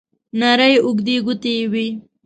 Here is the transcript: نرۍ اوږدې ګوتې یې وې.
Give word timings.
نرۍ 0.39 0.73
اوږدې 0.85 1.15
ګوتې 1.25 1.51
یې 1.59 1.65
وې. 1.71 1.87